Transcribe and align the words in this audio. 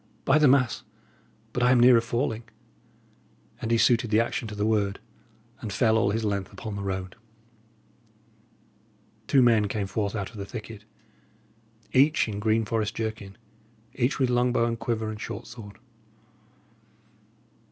"By 0.25 0.39
the 0.39 0.47
mass, 0.47 0.81
but 1.53 1.61
I 1.61 1.69
am 1.71 1.79
nearer 1.79 2.01
falling." 2.01 2.45
And 3.61 3.69
he 3.69 3.77
suited 3.77 4.09
the 4.09 4.19
action 4.19 4.47
to 4.47 4.55
the 4.55 4.65
word, 4.65 4.99
and 5.59 5.71
fell 5.71 5.95
all 5.95 6.09
his 6.09 6.23
length 6.25 6.51
upon 6.51 6.75
the 6.75 6.81
road. 6.81 7.15
Two 9.27 9.43
men 9.43 9.67
came 9.67 9.85
forth 9.85 10.15
out 10.15 10.31
of 10.31 10.37
the 10.37 10.45
thicket, 10.47 10.85
each 11.93 12.27
in 12.27 12.39
green 12.39 12.65
forest 12.65 12.95
jerkin, 12.95 13.37
each 13.93 14.17
with 14.17 14.31
long 14.31 14.51
bow 14.51 14.65
and 14.65 14.79
quiver 14.79 15.07
and 15.11 15.21
short 15.21 15.45
sword. 15.45 15.77